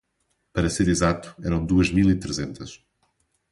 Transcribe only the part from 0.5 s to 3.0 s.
Para ser exato eram duas mil e trezentas.